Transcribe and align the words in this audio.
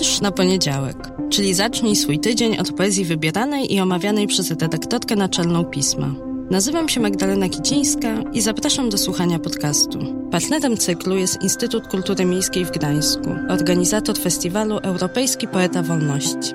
Wiersz 0.00 0.20
na 0.20 0.30
poniedziałek, 0.30 0.96
czyli 1.30 1.54
zacznij 1.54 1.96
swój 1.96 2.18
tydzień 2.18 2.58
od 2.58 2.72
poezji 2.72 3.04
wybieranej 3.04 3.74
i 3.74 3.80
omawianej 3.80 4.26
przez 4.26 4.50
redaktorkę 4.50 5.16
naczelną 5.16 5.64
pisma. 5.64 6.14
Nazywam 6.50 6.88
się 6.88 7.00
Magdalena 7.00 7.48
Kicińska 7.48 8.08
i 8.32 8.40
zapraszam 8.40 8.88
do 8.88 8.98
słuchania 8.98 9.38
podcastu. 9.38 9.98
Partnerem 10.30 10.76
cyklu 10.76 11.16
jest 11.16 11.42
Instytut 11.42 11.88
Kultury 11.88 12.24
Miejskiej 12.24 12.64
w 12.64 12.70
Gdańsku, 12.70 13.36
organizator 13.48 14.18
festiwalu 14.18 14.78
Europejski 14.78 15.48
Poeta 15.48 15.82
Wolności. 15.82 16.52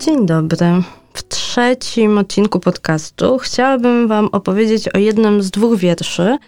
Dzień 0.00 0.26
dobry. 0.26 0.66
W 1.14 1.28
trzecim 1.28 2.18
odcinku 2.18 2.60
podcastu 2.60 3.38
chciałabym 3.38 4.08
Wam 4.08 4.28
opowiedzieć 4.32 4.88
o 4.88 4.98
jednym 4.98 5.42
z 5.42 5.50
dwóch 5.50 5.78
wierszy, 5.78 6.38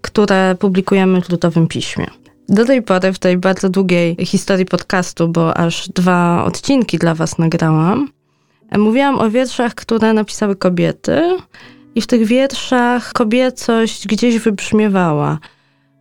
które 0.00 0.56
publikujemy 0.58 1.22
w 1.22 1.30
Ludowym 1.30 1.68
Piśmie. 1.68 2.23
Do 2.48 2.64
tej 2.64 2.82
pory 2.82 3.12
w 3.12 3.18
tej 3.18 3.38
bardzo 3.38 3.68
długiej 3.68 4.16
historii 4.26 4.66
podcastu, 4.66 5.28
bo 5.28 5.56
aż 5.56 5.88
dwa 5.88 6.44
odcinki 6.44 6.98
dla 6.98 7.14
Was 7.14 7.38
nagrałam, 7.38 8.08
mówiłam 8.78 9.18
o 9.18 9.30
wierszach, 9.30 9.74
które 9.74 10.12
napisały 10.12 10.56
kobiety, 10.56 11.36
i 11.94 12.00
w 12.00 12.06
tych 12.06 12.26
wierszach 12.26 13.12
kobiecość 13.12 14.06
gdzieś 14.06 14.38
wybrzmiewała. 14.38 15.38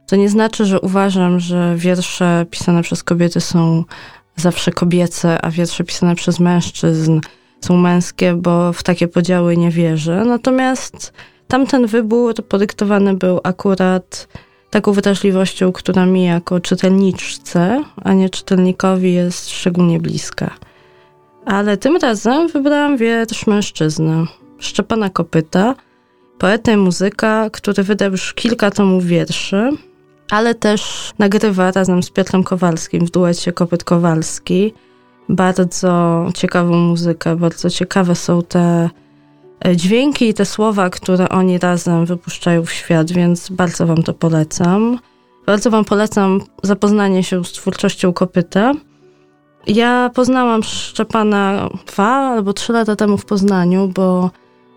To 0.07 0.15
nie 0.15 0.29
znaczy, 0.29 0.65
że 0.65 0.81
uważam, 0.81 1.39
że 1.39 1.73
wiersze 1.77 2.45
pisane 2.51 2.81
przez 2.81 3.03
kobiety 3.03 3.41
są 3.41 3.83
zawsze 4.35 4.71
kobiece, 4.71 5.41
a 5.41 5.51
wiersze 5.51 5.83
pisane 5.83 6.15
przez 6.15 6.39
mężczyzn 6.39 7.19
są 7.61 7.77
męskie, 7.77 8.33
bo 8.33 8.73
w 8.73 8.83
takie 8.83 9.07
podziały 9.07 9.57
nie 9.57 9.71
wierzę. 9.71 10.23
Natomiast 10.25 11.13
tamten 11.47 11.87
wybór 11.87 12.33
podyktowany 12.33 13.13
był 13.13 13.39
akurat 13.43 14.27
taką 14.73 14.93
wrażliwością, 14.93 15.71
która 15.71 16.05
mi 16.05 16.25
jako 16.25 16.59
czytelniczce, 16.59 17.83
a 18.03 18.13
nie 18.13 18.29
czytelnikowi 18.29 19.13
jest 19.13 19.49
szczególnie 19.49 19.99
bliska. 19.99 20.49
Ale 21.45 21.77
tym 21.77 21.97
razem 21.97 22.47
wybrałam 22.47 22.97
wiersz 22.97 23.47
mężczyzny, 23.47 24.25
Szczepana 24.59 25.09
Kopyta, 25.09 25.75
poeta 26.37 26.71
i 26.71 26.77
muzyka, 26.77 27.49
który 27.49 27.83
wydał 27.83 28.11
już 28.11 28.33
kilka 28.33 28.71
tomów 28.71 29.05
wierszy, 29.05 29.69
ale 30.29 30.55
też 30.55 31.11
nagrywa 31.19 31.71
razem 31.71 32.03
z 32.03 32.09
Piotrem 32.09 32.43
Kowalskim 32.43 33.05
w 33.05 33.11
duecie 33.11 33.51
Kopyt 33.51 33.83
Kowalski 33.83 34.73
bardzo 35.29 36.25
ciekawą 36.35 36.77
muzykę, 36.77 37.35
bardzo 37.35 37.69
ciekawe 37.69 38.15
są 38.15 38.41
te 38.41 38.89
dźwięki 39.75 40.29
i 40.29 40.33
te 40.33 40.45
słowa, 40.45 40.89
które 40.89 41.29
oni 41.29 41.57
razem 41.59 42.05
wypuszczają 42.05 42.65
w 42.65 42.71
świat, 42.71 43.11
więc 43.11 43.49
bardzo 43.49 43.87
Wam 43.87 44.03
to 44.03 44.13
polecam. 44.13 44.99
Bardzo 45.45 45.71
Wam 45.71 45.85
polecam 45.85 46.41
zapoznanie 46.63 47.23
się 47.23 47.45
z 47.45 47.51
twórczością 47.51 48.13
Kopyta. 48.13 48.71
Ja 49.67 50.11
poznałam 50.13 50.63
Szczepana 50.63 51.69
dwa 51.87 52.05
albo 52.05 52.53
trzy 52.53 52.73
lata 52.73 52.95
temu 52.95 53.17
w 53.17 53.25
Poznaniu, 53.25 53.87
bo 53.87 54.31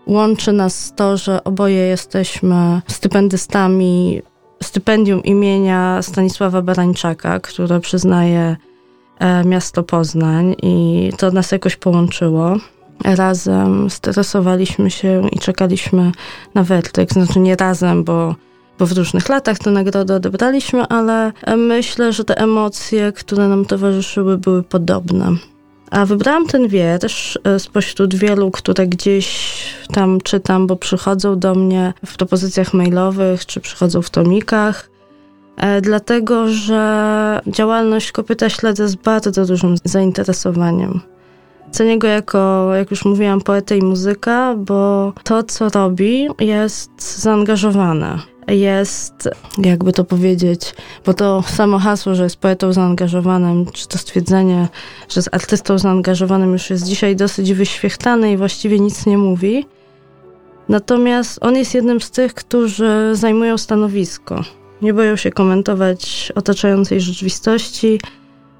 łączy 0.07 0.53
nas 0.53 0.93
to, 0.95 1.17
że 1.17 1.43
oboje 1.43 1.77
jesteśmy 1.77 2.81
stypendystami 2.87 4.21
stypendium 4.63 5.23
imienia 5.23 6.01
Stanisława 6.01 6.61
Barańczaka, 6.61 7.39
które 7.39 7.79
przyznaje 7.79 8.57
e, 9.19 9.43
miasto 9.43 9.83
Poznań 9.83 10.55
i 10.63 11.09
to 11.17 11.31
nas 11.31 11.51
jakoś 11.51 11.75
połączyło. 11.75 12.57
Razem 13.03 13.89
stresowaliśmy 13.89 14.91
się 14.91 15.29
i 15.31 15.39
czekaliśmy 15.39 16.11
na 16.55 16.63
werdykt. 16.63 17.13
Znaczy 17.13 17.39
nie 17.39 17.55
razem, 17.55 18.03
bo, 18.03 18.35
bo 18.79 18.85
w 18.85 18.91
różnych 18.91 19.29
latach 19.29 19.59
tę 19.59 19.71
nagrodę 19.71 20.15
odebraliśmy, 20.15 20.87
ale 20.87 21.31
myślę, 21.57 22.13
że 22.13 22.23
te 22.23 22.37
emocje, 22.37 23.11
które 23.11 23.47
nam 23.47 23.65
towarzyszyły, 23.65 24.37
były 24.37 24.63
podobne. 24.63 25.35
A 25.91 26.05
wybrałam 26.05 26.47
ten 26.47 26.67
wiersz 26.67 27.39
e, 27.43 27.59
spośród 27.59 28.15
wielu, 28.15 28.51
które 28.51 28.87
gdzieś 28.87 29.57
tam 29.93 30.21
czytam, 30.21 30.67
bo 30.67 30.75
przychodzą 30.75 31.39
do 31.39 31.55
mnie 31.55 31.93
w 32.05 32.17
propozycjach 32.17 32.73
mailowych, 32.73 33.45
czy 33.45 33.59
przychodzą 33.59 34.01
w 34.01 34.09
tomikach, 34.09 34.89
e, 35.57 35.81
dlatego 35.81 36.49
że 36.49 37.41
działalność 37.47 38.11
kopyta 38.11 38.49
śledzę 38.49 38.87
z 38.87 38.95
bardzo 38.95 39.45
dużym 39.45 39.75
zainteresowaniem. 39.83 41.01
Cenię 41.71 41.99
go 41.99 42.07
jako, 42.07 42.71
jak 42.75 42.91
już 42.91 43.05
mówiłam, 43.05 43.41
poetę 43.41 43.77
i 43.77 43.81
muzyka, 43.81 44.55
bo 44.57 45.13
to, 45.23 45.43
co 45.43 45.69
robi, 45.69 46.27
jest 46.39 47.21
zaangażowane 47.21 48.19
jest, 48.55 49.29
jakby 49.57 49.93
to 49.93 50.03
powiedzieć, 50.03 50.75
bo 51.05 51.13
to 51.13 51.43
samo 51.47 51.79
hasło, 51.79 52.15
że 52.15 52.23
jest 52.23 52.37
poetą 52.37 52.73
zaangażowanym, 52.73 53.65
czy 53.73 53.87
to 53.87 53.97
stwierdzenie, 53.97 54.67
że 55.09 55.19
jest 55.19 55.29
artystą 55.31 55.77
zaangażowanym 55.77 56.51
już 56.51 56.69
jest 56.69 56.85
dzisiaj 56.85 57.15
dosyć 57.15 57.53
wyświechtane 57.53 58.33
i 58.33 58.37
właściwie 58.37 58.79
nic 58.79 59.05
nie 59.05 59.17
mówi. 59.17 59.65
Natomiast 60.69 61.39
on 61.41 61.55
jest 61.55 61.75
jednym 61.75 62.01
z 62.01 62.11
tych, 62.11 62.33
którzy 62.33 63.09
zajmują 63.13 63.57
stanowisko. 63.57 64.43
Nie 64.81 64.93
boją 64.93 65.15
się 65.15 65.31
komentować 65.31 66.31
otaczającej 66.35 67.01
rzeczywistości, 67.01 67.99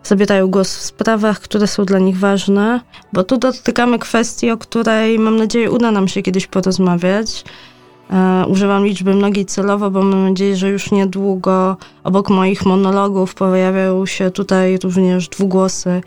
zabierają 0.03 0.47
głos 0.47 0.77
w 0.77 0.81
sprawach, 0.81 1.39
które 1.39 1.67
są 1.67 1.85
dla 1.85 1.99
nich 1.99 2.17
ważne, 2.17 2.81
bo 3.13 3.23
tu 3.23 3.37
dotykamy 3.37 3.99
kwestii, 3.99 4.51
o 4.51 4.57
której 4.57 5.19
mam 5.19 5.37
nadzieję 5.37 5.71
uda 5.71 5.91
nam 5.91 6.07
się 6.07 6.21
kiedyś 6.21 6.47
porozmawiać 6.47 7.43
E, 8.11 8.45
używam 8.47 8.85
liczby 8.85 9.15
mnogiej 9.15 9.45
celowo, 9.45 9.91
bo 9.91 10.03
mam 10.03 10.29
nadzieję, 10.29 10.55
że 10.55 10.69
już 10.69 10.91
niedługo 10.91 11.77
obok 12.03 12.29
moich 12.29 12.65
monologów 12.65 13.35
pojawiają 13.35 14.05
się 14.05 14.31
tutaj 14.31 14.77
również 14.83 15.29
dwugłosy 15.29 16.01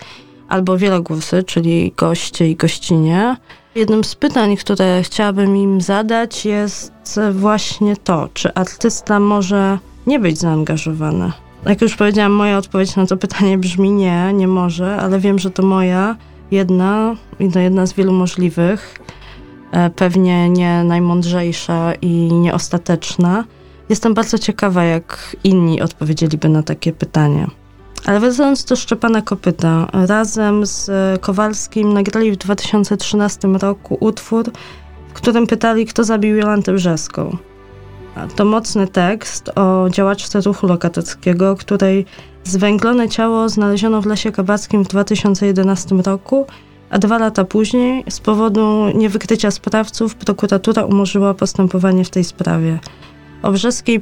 albo 0.48 0.78
wielogłosy, 0.78 1.42
czyli 1.42 1.92
goście 1.96 2.48
i 2.48 2.56
gościnie. 2.56 3.36
Jednym 3.74 4.04
z 4.04 4.14
pytań, 4.14 4.56
które 4.56 5.02
chciałabym 5.02 5.56
im 5.56 5.80
zadać 5.80 6.44
jest 6.44 7.20
właśnie 7.32 7.96
to, 7.96 8.28
czy 8.34 8.54
artysta 8.54 9.20
może 9.20 9.78
nie 10.06 10.18
być 10.18 10.38
zaangażowany. 10.38 11.32
Jak 11.66 11.80
już 11.80 11.96
powiedziałam, 11.96 12.32
moja 12.32 12.58
odpowiedź 12.58 12.96
na 12.96 13.06
to 13.06 13.16
pytanie 13.16 13.58
brzmi 13.58 13.90
nie, 13.90 14.32
nie 14.32 14.48
może, 14.48 14.96
ale 14.96 15.18
wiem, 15.18 15.38
że 15.38 15.50
to 15.50 15.62
moja 15.62 16.16
jedna 16.50 17.16
i 17.40 17.48
to 17.48 17.58
jedna 17.58 17.86
z 17.86 17.92
wielu 17.92 18.12
możliwych. 18.12 18.98
E, 19.72 19.90
pewnie 19.90 20.50
nie 20.50 20.84
najmądrzejsza 20.84 21.94
i 21.94 22.08
nieostateczna. 22.32 23.44
Jestem 23.88 24.14
bardzo 24.14 24.38
ciekawa, 24.38 24.84
jak 24.84 25.36
inni 25.44 25.82
odpowiedzieliby 25.82 26.48
na 26.48 26.62
takie 26.62 26.92
pytanie. 26.92 27.46
Ale 28.04 28.20
wracając 28.20 28.64
do 28.64 28.76
Szczepana 28.76 29.22
Kopyta, 29.22 29.86
razem 29.92 30.66
z 30.66 30.90
Kowalskim 31.20 31.92
nagrali 31.92 32.32
w 32.32 32.36
2013 32.36 33.48
roku 33.48 33.96
utwór, 34.00 34.50
w 35.08 35.12
którym 35.12 35.46
pytali, 35.46 35.86
kto 35.86 36.04
zabił 36.04 36.36
Jolantę 36.36 36.72
Brzeską. 36.72 37.36
To 38.36 38.44
mocny 38.44 38.88
tekst 38.88 39.50
o 39.54 39.88
działaczce 39.90 40.40
ruchu 40.40 40.66
lokateckiego, 40.66 41.56
której 41.56 42.06
zwęglone 42.44 43.08
ciało 43.08 43.48
znaleziono 43.48 44.02
w 44.02 44.06
Lesie 44.06 44.32
Kabackim 44.32 44.84
w 44.84 44.88
2011 44.88 45.94
roku 45.94 46.46
a 46.90 46.98
dwa 46.98 47.18
lata 47.18 47.44
później 47.44 48.04
z 48.08 48.20
powodu 48.20 48.86
niewykrycia 48.94 49.50
sprawców 49.50 50.14
prokuratura 50.14 50.84
umorzyła 50.84 51.34
postępowanie 51.34 52.04
w 52.04 52.10
tej 52.10 52.24
sprawie. 52.24 52.78
O 53.42 53.52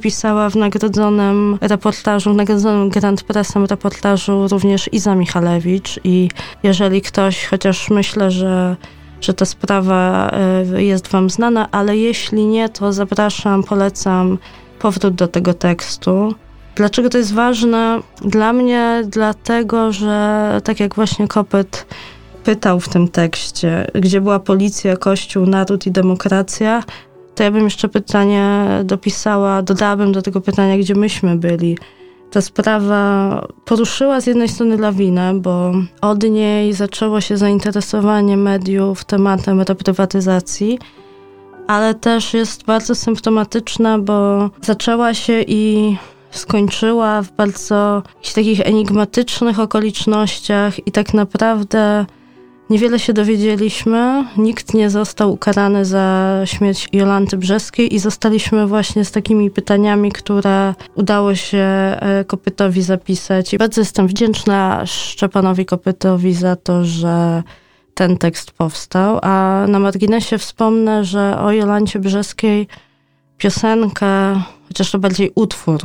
pisała 0.01 0.49
w 0.49 0.55
nagrodzonym 0.55 1.57
reportażu, 1.61 2.33
w 2.33 2.35
nagrodzonym 2.35 2.89
Grand 2.89 3.23
Pressem 3.23 3.65
reportażu 3.65 4.47
również 4.47 4.89
Iza 4.93 5.15
Michalewicz 5.15 5.99
i 6.03 6.29
jeżeli 6.63 7.01
ktoś, 7.01 7.45
chociaż 7.45 7.89
myślę, 7.89 8.31
że, 8.31 8.75
że 9.21 9.33
ta 9.33 9.45
sprawa 9.45 10.31
e, 10.73 10.83
jest 10.83 11.07
wam 11.07 11.29
znana, 11.29 11.67
ale 11.71 11.97
jeśli 11.97 12.45
nie, 12.45 12.69
to 12.69 12.93
zapraszam, 12.93 13.63
polecam 13.63 14.37
powrót 14.79 15.15
do 15.15 15.27
tego 15.27 15.53
tekstu. 15.53 16.33
Dlaczego 16.75 17.09
to 17.09 17.17
jest 17.17 17.33
ważne? 17.33 17.99
Dla 18.21 18.53
mnie 18.53 19.03
dlatego, 19.07 19.91
że 19.91 20.61
tak 20.63 20.79
jak 20.79 20.95
właśnie 20.95 21.27
Kopyt 21.27 21.85
pytał 22.43 22.79
w 22.79 22.89
tym 22.89 23.07
tekście, 23.07 23.87
gdzie 23.95 24.21
była 24.21 24.39
policja, 24.39 24.97
kościół, 24.97 25.45
naród 25.45 25.87
i 25.87 25.91
demokracja, 25.91 26.83
to 27.35 27.43
ja 27.43 27.51
bym 27.51 27.63
jeszcze 27.63 27.89
pytanie 27.89 28.67
dopisała, 28.83 29.61
dodałabym 29.61 30.11
do 30.11 30.21
tego 30.21 30.41
pytania, 30.41 30.77
gdzie 30.77 30.95
myśmy 30.95 31.35
byli. 31.35 31.77
Ta 32.31 32.41
sprawa 32.41 33.47
poruszyła 33.65 34.21
z 34.21 34.27
jednej 34.27 34.49
strony 34.49 34.77
lawinę, 34.77 35.33
bo 35.33 35.71
od 36.01 36.23
niej 36.23 36.73
zaczęło 36.73 37.21
się 37.21 37.37
zainteresowanie 37.37 38.37
mediów 38.37 39.05
tematem 39.05 39.61
reprywatyzacji, 39.61 40.79
ale 41.67 41.93
też 41.93 42.33
jest 42.33 42.63
bardzo 42.63 42.95
symptomatyczna, 42.95 43.99
bo 43.99 44.49
zaczęła 44.61 45.13
się 45.13 45.41
i 45.47 45.95
skończyła 46.31 47.21
w 47.21 47.31
bardzo 47.31 48.03
takich 48.35 48.59
enigmatycznych 48.59 49.59
okolicznościach 49.59 50.87
i 50.87 50.91
tak 50.91 51.13
naprawdę 51.13 52.05
Niewiele 52.69 52.99
się 52.99 53.13
dowiedzieliśmy, 53.13 54.25
nikt 54.37 54.73
nie 54.73 54.89
został 54.89 55.33
ukarany 55.33 55.85
za 55.85 56.35
śmierć 56.45 56.87
Jolanty 56.93 57.37
Brzeskiej 57.37 57.95
i 57.95 57.99
zostaliśmy 57.99 58.67
właśnie 58.67 59.05
z 59.05 59.11
takimi 59.11 59.51
pytaniami, 59.51 60.11
które 60.11 60.75
udało 60.95 61.35
się 61.35 61.57
e, 61.57 62.25
Kopytowi 62.27 62.81
zapisać. 62.81 63.53
I 63.53 63.57
bardzo 63.57 63.81
jestem 63.81 64.07
wdzięczna 64.07 64.85
Szczepanowi 64.85 65.65
Kopytowi 65.65 66.33
za 66.33 66.55
to, 66.55 66.85
że 66.85 67.43
ten 67.93 68.17
tekst 68.17 68.51
powstał. 68.51 69.19
A 69.21 69.65
na 69.67 69.79
marginesie 69.79 70.37
wspomnę, 70.37 71.05
że 71.05 71.39
o 71.39 71.51
Jolancie 71.51 71.99
Brzeskiej 71.99 72.67
piosenkę, 73.37 74.41
chociaż 74.67 74.91
to 74.91 74.99
bardziej 74.99 75.31
utwór, 75.35 75.81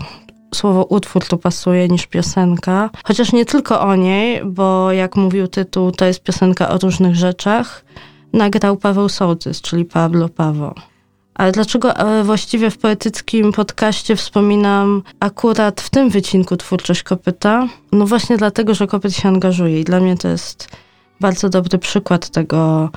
słowo 0.54 0.84
utwór 0.84 1.24
tu 1.24 1.38
pasuje 1.38 1.88
niż 1.88 2.06
piosenka. 2.06 2.90
Chociaż 3.04 3.32
nie 3.32 3.44
tylko 3.44 3.80
o 3.80 3.96
niej, 3.96 4.44
bo 4.44 4.92
jak 4.92 5.16
mówił 5.16 5.48
tytuł, 5.48 5.90
to 5.90 6.04
jest 6.04 6.22
piosenka 6.22 6.68
o 6.68 6.78
różnych 6.78 7.16
rzeczach. 7.16 7.84
Nagrał 8.32 8.76
Paweł 8.76 9.08
Sołtys, 9.08 9.60
czyli 9.60 9.84
Pablo 9.84 10.28
Paweł. 10.28 10.74
Ale 11.34 11.52
dlaczego 11.52 11.96
e, 11.96 12.24
właściwie 12.24 12.70
w 12.70 12.78
poetyckim 12.78 13.52
podcaście 13.52 14.16
wspominam 14.16 15.02
akurat 15.20 15.80
w 15.80 15.90
tym 15.90 16.10
wycinku 16.10 16.56
twórczość 16.56 17.02
kopyta? 17.02 17.68
No 17.92 18.06
właśnie 18.06 18.36
dlatego, 18.36 18.74
że 18.74 18.86
kopyt 18.86 19.16
się 19.16 19.28
angażuje 19.28 19.80
i 19.80 19.84
dla 19.84 20.00
mnie 20.00 20.16
to 20.16 20.28
jest 20.28 20.68
bardzo 21.20 21.48
dobry 21.48 21.78
przykład 21.78 22.30
tego 22.30 22.90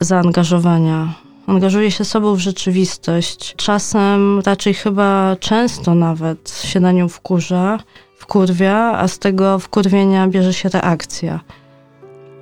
zaangażowania 0.00 1.14
angażuje 1.50 1.90
się 1.90 2.04
sobą 2.04 2.34
w 2.34 2.38
rzeczywistość. 2.38 3.54
Czasem, 3.56 4.40
raczej 4.40 4.74
chyba 4.74 5.36
często 5.40 5.94
nawet 5.94 6.62
się 6.64 6.80
na 6.80 6.92
nią 6.92 7.08
wkurza, 7.08 7.78
wkurwia, 8.16 8.76
a 8.76 9.08
z 9.08 9.18
tego 9.18 9.58
wkurwienia 9.58 10.28
bierze 10.28 10.54
się 10.54 10.68
reakcja. 10.68 11.40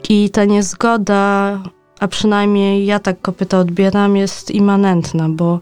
I 0.09 0.31
ta 0.31 0.45
niezgoda, 0.45 1.63
a 2.01 2.09
przynajmniej 2.09 2.87
ja 2.87 2.99
tak 2.99 3.21
kopyta 3.21 3.59
odbieram, 3.59 4.17
jest 4.17 4.51
immanentna, 4.51 5.29
bo 5.29 5.61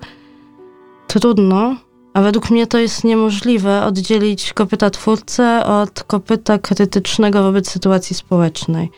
trudno, 1.06 1.76
a 2.14 2.22
według 2.22 2.50
mnie 2.50 2.66
to 2.66 2.78
jest 2.78 3.04
niemożliwe 3.04 3.84
oddzielić 3.84 4.52
kopyta 4.52 4.90
twórcę 4.90 5.66
od 5.66 6.02
kopyta 6.02 6.58
krytycznego 6.58 7.42
wobec 7.42 7.70
sytuacji 7.70 8.16
społecznej. 8.16 8.90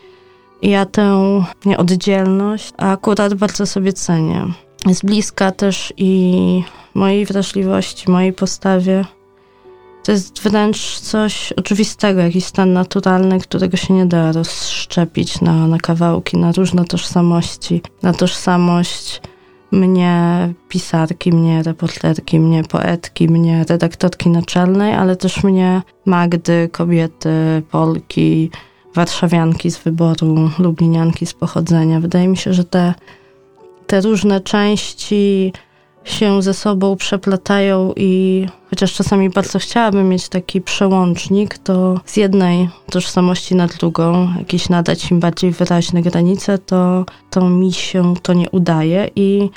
Ja 0.61 0.85
tę 0.85 1.43
nieoddzielność 1.65 2.73
akurat 2.77 3.33
bardzo 3.33 3.65
sobie 3.65 3.93
cenię. 3.93 4.45
Jest 4.85 5.05
bliska 5.05 5.51
też 5.51 5.93
i 5.97 6.63
mojej 6.93 7.25
wrażliwości, 7.25 8.11
mojej 8.11 8.33
postawie. 8.33 9.05
To 10.03 10.11
jest 10.11 10.41
wręcz 10.41 10.99
coś 10.99 11.53
oczywistego, 11.53 12.21
jakiś 12.21 12.45
stan 12.45 12.73
naturalny, 12.73 13.39
którego 13.39 13.77
się 13.77 13.93
nie 13.93 14.05
da 14.05 14.31
rozszczepić 14.31 15.41
na, 15.41 15.67
na 15.67 15.77
kawałki, 15.77 16.37
na 16.37 16.51
różne 16.51 16.85
tożsamości, 16.85 17.81
na 18.03 18.13
tożsamość 18.13 19.21
mnie 19.71 20.53
pisarki, 20.69 21.31
mnie 21.31 21.63
reporterki, 21.63 22.39
mnie 22.39 22.63
poetki, 22.63 23.27
mnie 23.27 23.65
redaktorki 23.69 24.29
naczelnej, 24.29 24.93
ale 24.93 25.15
też 25.15 25.43
mnie 25.43 25.81
Magdy, 26.05 26.69
kobiety, 26.71 27.63
Polki, 27.71 28.51
warszawianki 28.95 29.71
z 29.71 29.77
wyboru, 29.77 30.49
lublinianki 30.59 31.25
z 31.25 31.33
pochodzenia. 31.33 31.99
Wydaje 31.99 32.27
mi 32.27 32.37
się, 32.37 32.53
że 32.53 32.63
te, 32.63 32.93
te 33.87 34.01
różne 34.01 34.41
części 34.41 35.53
się 36.03 36.41
ze 36.41 36.53
sobą 36.53 36.95
przeplatają 36.95 37.93
i 37.95 38.45
chociaż 38.69 38.93
czasami 38.93 39.29
bardzo 39.29 39.59
chciałabym 39.59 40.09
mieć 40.09 40.29
taki 40.29 40.61
przełącznik, 40.61 41.57
to 41.57 41.99
z 42.05 42.17
jednej 42.17 42.69
tożsamości 42.91 43.55
na 43.55 43.67
drugą, 43.67 44.33
jakieś 44.37 44.69
nadać 44.69 45.11
im 45.11 45.19
bardziej 45.19 45.51
wyraźne 45.51 46.01
granice, 46.01 46.57
to, 46.57 47.05
to 47.29 47.49
mi 47.49 47.73
się 47.73 48.13
to 48.21 48.33
nie 48.33 48.49
udaje. 48.49 49.09
I 49.15 49.49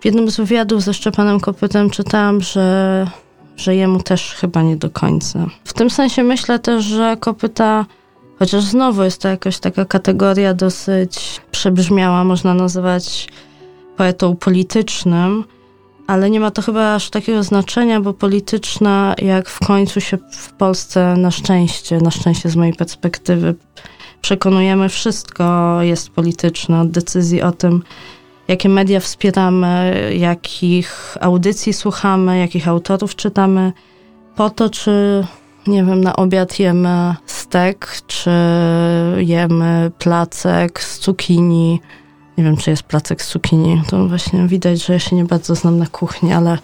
w 0.00 0.04
jednym 0.04 0.30
z 0.30 0.36
wywiadów 0.36 0.82
ze 0.82 0.94
Szczepanem 0.94 1.40
Kopytem 1.40 1.90
czytałam, 1.90 2.40
że, 2.40 3.06
że 3.56 3.76
jemu 3.76 4.02
też 4.02 4.34
chyba 4.34 4.62
nie 4.62 4.76
do 4.76 4.90
końca. 4.90 5.46
W 5.64 5.72
tym 5.72 5.90
sensie 5.90 6.22
myślę 6.22 6.58
też, 6.58 6.84
że 6.84 7.16
Kopyta 7.20 7.86
Chociaż 8.38 8.64
znowu 8.64 9.02
jest 9.02 9.22
to 9.22 9.28
jakaś 9.28 9.58
taka 9.58 9.84
kategoria 9.84 10.54
dosyć 10.54 11.40
przebrzmiała, 11.50 12.24
można 12.24 12.54
nazywać 12.54 13.28
poetą 13.96 14.36
politycznym, 14.36 15.44
ale 16.06 16.30
nie 16.30 16.40
ma 16.40 16.50
to 16.50 16.62
chyba 16.62 16.94
aż 16.94 17.10
takiego 17.10 17.42
znaczenia, 17.42 18.00
bo 18.00 18.12
polityczna, 18.12 19.14
jak 19.18 19.48
w 19.48 19.66
końcu 19.66 20.00
się 20.00 20.18
w 20.32 20.52
Polsce 20.52 21.16
na 21.16 21.30
szczęście, 21.30 21.98
na 21.98 22.10
szczęście 22.10 22.48
z 22.48 22.56
mojej 22.56 22.74
perspektywy, 22.74 23.54
przekonujemy, 24.20 24.88
wszystko 24.88 25.78
jest 25.82 26.10
polityczne. 26.10 26.80
Od 26.80 26.90
decyzji 26.90 27.42
o 27.42 27.52
tym, 27.52 27.82
jakie 28.48 28.68
media 28.68 29.00
wspieramy, 29.00 30.10
jakich 30.18 31.16
audycji 31.20 31.72
słuchamy, 31.72 32.38
jakich 32.38 32.68
autorów 32.68 33.16
czytamy, 33.16 33.72
po 34.36 34.50
to, 34.50 34.70
czy 34.70 35.24
nie 35.66 35.84
wiem, 35.84 36.00
na 36.00 36.16
obiad 36.16 36.58
jemy 36.58 37.14
czy 38.06 38.30
jemy 39.16 39.90
placek 39.98 40.82
z 40.82 40.98
cukinii. 40.98 41.80
Nie 42.38 42.44
wiem, 42.44 42.56
czy 42.56 42.70
jest 42.70 42.82
placek 42.82 43.22
z 43.22 43.28
cukinii. 43.28 43.82
To 43.88 44.08
właśnie 44.08 44.48
widać, 44.48 44.86
że 44.86 44.92
ja 44.92 44.98
się 44.98 45.16
nie 45.16 45.24
bardzo 45.24 45.54
znam 45.54 45.78
na 45.78 45.86
kuchni, 45.86 46.32
ale 46.32 46.58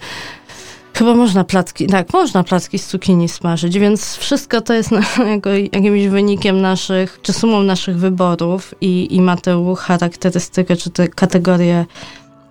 chyba 0.93 1.15
można 1.15 1.43
placki, 1.43 1.87
tak, 1.87 2.13
można 2.13 2.43
placki 2.43 2.79
z 2.79 2.87
cukinii 2.87 3.29
smażyć, 3.29 3.79
więc 3.79 4.15
wszystko 4.15 4.61
to 4.61 4.73
jest 4.73 4.89
jakimś 5.73 6.07
wynikiem 6.07 6.61
naszych, 6.61 7.19
czy 7.21 7.33
sumą 7.33 7.63
naszych 7.63 7.97
wyborów 7.97 8.75
i, 8.81 9.15
i 9.15 9.21
ma 9.21 9.37
tę 9.37 9.73
charakterystykę, 9.77 10.75
czy 10.75 10.89
te 10.89 11.07
kategorie 11.07 11.85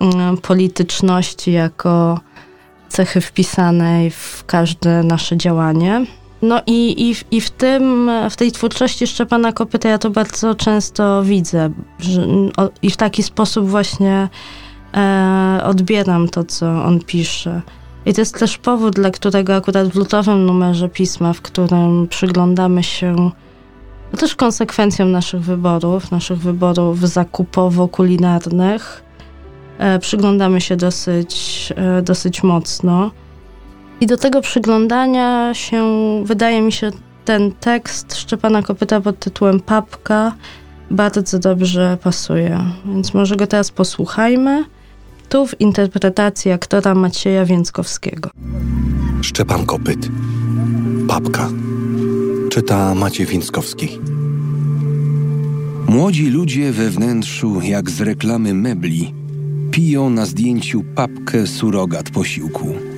mm, 0.01 0.37
polityczności 0.37 1.53
jako 1.53 2.21
cechy 2.89 3.21
wpisanej 3.21 4.11
w 4.11 4.45
każde 4.47 5.03
nasze 5.03 5.37
działanie. 5.37 6.07
No 6.43 6.61
i, 6.67 7.11
i, 7.11 7.37
i 7.37 7.41
w 7.41 7.51
tym, 7.51 8.11
w 8.31 8.37
tej 8.37 8.53
twórczości 8.53 9.07
Szczepana 9.07 9.53
Kopyta 9.53 9.89
ja 9.89 9.99
to 9.99 10.11
bardzo 10.11 10.55
często 10.55 11.23
widzę 11.23 11.71
że, 11.99 12.27
o, 12.57 12.69
i 12.83 12.91
w 12.91 12.97
taki 12.97 13.23
sposób 13.23 13.69
właśnie 13.69 14.29
e, 14.95 15.61
odbieram 15.65 16.29
to, 16.29 16.45
co 16.45 16.85
on 16.85 17.01
pisze. 17.01 17.63
I 18.07 18.15
to 18.15 18.21
jest 18.21 18.39
też 18.39 18.59
powód, 18.59 18.95
dla 18.95 19.11
którego 19.11 19.57
akurat 19.57 19.89
w 19.89 19.97
lutowym 19.97 20.47
numerze 20.47 20.89
pisma, 20.89 21.33
w 21.33 21.41
którym 21.41 22.09
przyglądamy 22.09 22.83
się 22.83 23.31
no 24.13 24.19
też 24.19 24.35
konsekwencjom 24.35 25.13
naszych 25.13 25.41
wyborów, 25.41 26.11
naszych 26.11 26.39
wyborów 26.39 27.01
zakupowo-kulinarnych, 27.01 29.03
e, 29.79 29.99
przyglądamy 29.99 30.61
się 30.61 30.77
dosyć, 30.77 31.69
e, 31.77 32.03
dosyć 32.03 32.43
mocno. 32.43 33.11
I 34.03 34.07
do 34.07 34.17
tego 34.17 34.41
przyglądania 34.41 35.55
się, 35.55 35.85
wydaje 36.25 36.63
mi 36.63 36.73
się, 36.73 36.91
ten 37.25 37.53
tekst 37.53 38.15
Szczepana 38.15 38.63
Kopyta 38.63 39.01
pod 39.01 39.19
tytułem 39.19 39.61
Papka 39.61 40.35
bardzo 40.91 41.39
dobrze 41.39 41.99
pasuje. 42.03 42.59
Więc 42.85 43.15
może 43.15 43.37
go 43.37 43.47
teraz 43.47 43.71
posłuchajmy. 43.71 44.65
Tu 45.29 45.47
w 45.47 45.61
interpretacji 45.61 46.51
aktora 46.51 46.95
Macieja 46.95 47.45
Więckowskiego. 47.45 48.31
Szczepan 49.23 49.67
Kopyt. 49.67 50.09
Papka. 51.09 51.49
Czyta 52.51 52.95
Maciej 52.95 53.27
Więckowski. 53.27 53.99
Młodzi 55.87 56.31
ludzie 56.31 56.73
we 56.73 56.91
wnętrzu, 56.91 57.61
jak 57.61 57.91
z 57.91 58.01
reklamy 58.01 58.55
mebli, 58.55 59.15
piją 59.71 60.11
na 60.11 60.27
zdjęciu 60.27 60.85
papkę 60.95 61.47
surogat 61.47 62.11
posiłku. 62.11 62.92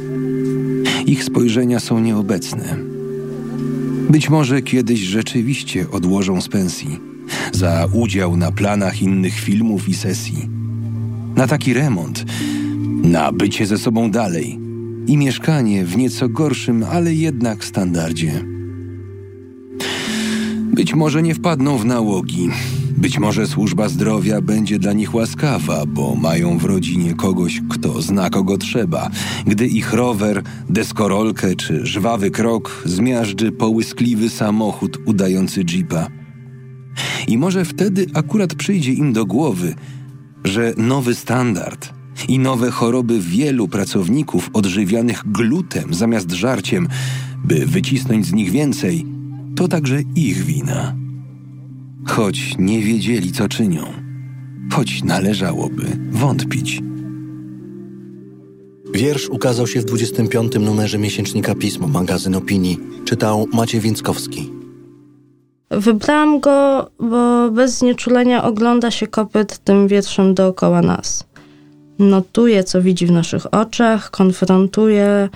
Ich 1.06 1.24
spojrzenia 1.24 1.80
są 1.80 2.00
nieobecne. 2.00 2.76
Być 4.10 4.30
może 4.30 4.62
kiedyś 4.62 5.00
rzeczywiście 5.00 5.90
odłożą 5.90 6.40
z 6.40 6.48
pensji 6.48 7.00
za 7.52 7.88
udział 7.92 8.36
na 8.36 8.52
planach 8.52 9.02
innych 9.02 9.34
filmów 9.34 9.88
i 9.88 9.94
sesji. 9.94 10.48
Na 11.36 11.46
taki 11.46 11.74
remont, 11.74 12.24
na 13.02 13.32
bycie 13.32 13.66
ze 13.66 13.78
sobą 13.78 14.10
dalej 14.10 14.58
i 15.06 15.16
mieszkanie 15.16 15.84
w 15.84 15.96
nieco 15.96 16.28
gorszym, 16.28 16.84
ale 16.92 17.14
jednak 17.14 17.64
standardzie. 17.64 18.44
Być 20.74 20.94
może 20.94 21.22
nie 21.22 21.34
wpadną 21.34 21.78
w 21.78 21.84
nałogi, 21.84 22.48
być 23.04 23.18
może 23.18 23.46
służba 23.46 23.88
zdrowia 23.88 24.40
będzie 24.40 24.78
dla 24.78 24.92
nich 24.92 25.14
łaskawa, 25.14 25.86
bo 25.86 26.14
mają 26.14 26.58
w 26.58 26.64
rodzinie 26.64 27.14
kogoś, 27.14 27.60
kto 27.70 28.02
zna 28.02 28.30
kogo 28.30 28.58
trzeba, 28.58 29.10
gdy 29.46 29.66
ich 29.66 29.92
rower, 29.92 30.42
deskorolkę 30.68 31.56
czy 31.56 31.86
żwawy 31.86 32.30
krok 32.30 32.82
zmiażdży 32.84 33.52
połyskliwy 33.52 34.30
samochód 34.30 34.98
udający 35.06 35.64
jeepa. 35.64 36.06
I 37.28 37.38
może 37.38 37.64
wtedy 37.64 38.06
akurat 38.14 38.54
przyjdzie 38.54 38.92
im 38.92 39.12
do 39.12 39.26
głowy, 39.26 39.74
że 40.44 40.74
nowy 40.76 41.14
standard 41.14 41.92
i 42.28 42.38
nowe 42.38 42.70
choroby 42.70 43.20
wielu 43.20 43.68
pracowników 43.68 44.50
odżywianych 44.52 45.22
glutem 45.26 45.94
zamiast 45.94 46.30
żarciem, 46.32 46.88
by 47.44 47.66
wycisnąć 47.66 48.26
z 48.26 48.32
nich 48.32 48.50
więcej, 48.50 49.06
to 49.56 49.68
także 49.68 50.00
ich 50.16 50.44
wina 50.44 51.03
choć 52.06 52.54
nie 52.58 52.80
wiedzieli, 52.80 53.32
co 53.32 53.48
czynią. 53.48 53.84
choć 54.72 55.02
należałoby 55.02 55.86
wątpić. 56.10 56.82
Wiersz 58.94 59.28
ukazał 59.28 59.66
się 59.66 59.80
w 59.80 59.84
25. 59.84 60.52
numerze 60.60 60.98
miesięcznika 60.98 61.54
Pismo, 61.54 61.88
magazyn 61.88 62.34
opinii. 62.34 62.78
Czytał 63.04 63.48
Maciej 63.52 63.80
Więckowski. 63.80 64.50
Wybrałam 65.70 66.40
go, 66.40 66.90
bo 67.00 67.50
bez 67.50 67.78
znieczulenia 67.78 68.44
ogląda 68.44 68.90
się 68.90 69.06
kopyt 69.06 69.58
tym 69.58 69.88
wietrzem 69.88 70.34
dookoła 70.34 70.82
nas. 70.82 71.24
Notuje, 71.98 72.64
co 72.64 72.82
widzi 72.82 73.06
w 73.06 73.10
naszych 73.10 73.54
oczach, 73.54 74.10
konfrontuje 74.10 75.28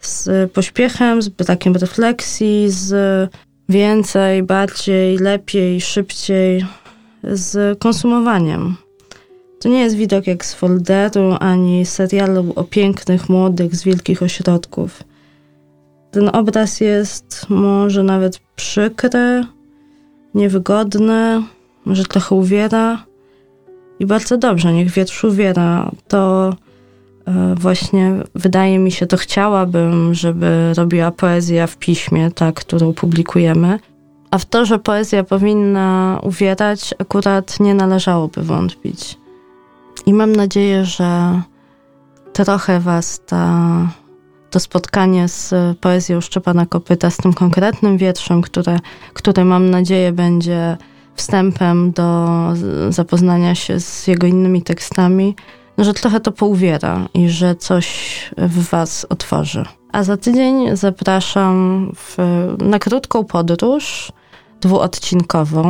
z 0.00 0.52
pośpiechem, 0.52 1.22
z 1.22 1.28
brakiem 1.28 1.76
refleksji, 1.76 2.66
z 2.68 2.90
więcej, 3.68 4.42
bardziej, 4.42 5.18
lepiej, 5.18 5.80
szybciej, 5.80 6.64
z 7.22 7.78
konsumowaniem. 7.78 8.76
To 9.60 9.68
nie 9.68 9.80
jest 9.80 9.96
widok 9.96 10.26
jak 10.26 10.44
z 10.44 10.54
folderu, 10.54 11.36
ani 11.40 11.86
serialu 11.86 12.52
o 12.56 12.64
pięknych, 12.64 13.28
młodych 13.28 13.76
z 13.76 13.84
wielkich 13.84 14.22
ośrodków. 14.22 15.02
Ten 16.10 16.30
obraz 16.32 16.80
jest 16.80 17.46
może 17.48 18.02
nawet 18.02 18.38
przykry, 18.56 19.44
niewygodny, 20.34 21.42
może 21.84 22.04
trochę 22.04 22.34
uwiera. 22.34 23.04
I 23.98 24.06
bardzo 24.06 24.38
dobrze, 24.38 24.72
niech 24.72 24.90
wietrz 24.90 25.24
uwiera. 25.24 25.90
To 26.08 26.52
właśnie 27.56 28.12
wydaje 28.34 28.78
mi 28.78 28.92
się, 28.92 29.06
to 29.06 29.16
chciałabym, 29.16 30.14
żeby 30.14 30.72
robiła 30.76 31.10
poezja 31.10 31.66
w 31.66 31.76
piśmie, 31.76 32.30
ta, 32.30 32.52
którą 32.52 32.92
publikujemy. 32.92 33.78
A 34.30 34.38
w 34.38 34.44
to, 34.44 34.64
że 34.64 34.78
poezja 34.78 35.24
powinna 35.24 36.18
uwierać, 36.22 36.94
akurat 36.98 37.60
nie 37.60 37.74
należałoby 37.74 38.42
wątpić. 38.42 39.18
I 40.06 40.14
mam 40.14 40.36
nadzieję, 40.36 40.84
że 40.84 41.40
trochę 42.32 42.80
Was 42.80 43.20
ta, 43.26 43.78
to 44.50 44.60
spotkanie 44.60 45.28
z 45.28 45.54
poezją 45.80 46.20
Szczepana 46.20 46.66
Kopyta, 46.66 47.10
z 47.10 47.16
tym 47.16 47.32
konkretnym 47.32 47.98
wierszem, 47.98 48.42
które, 48.42 48.78
które 49.12 49.44
mam 49.44 49.70
nadzieję 49.70 50.12
będzie 50.12 50.76
wstępem 51.14 51.92
do 51.92 52.28
zapoznania 52.88 53.54
się 53.54 53.80
z 53.80 54.06
jego 54.06 54.26
innymi 54.26 54.62
tekstami, 54.62 55.34
że 55.78 55.94
trochę 55.94 56.20
to 56.20 56.32
pouwiera 56.32 57.08
i 57.14 57.28
że 57.28 57.54
coś 57.54 57.86
w 58.36 58.68
Was 58.68 59.06
otworzy. 59.08 59.64
A 59.92 60.02
za 60.02 60.16
tydzień 60.16 60.76
zapraszam 60.76 61.92
w, 61.96 62.16
na 62.58 62.78
krótką 62.78 63.24
podróż 63.24 64.12
dwuodcinkową. 64.60 65.66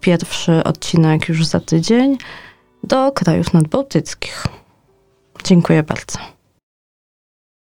Pierwszy 0.00 0.64
odcinek 0.64 1.28
już 1.28 1.46
za 1.46 1.60
tydzień 1.60 2.18
do 2.84 3.12
krajów 3.12 3.52
nadbałtyckich. 3.52 4.46
Dziękuję 5.44 5.82
bardzo. 5.82 6.37